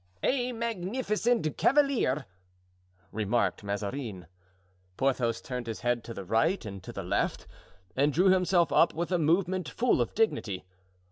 [0.23, 2.25] "A magnificent cavalier,"
[3.11, 4.25] remarked Mazarin.
[4.97, 7.45] Porthos turned his head to the right and to the left,
[7.95, 10.65] and drew himself up with a movement full of dignity.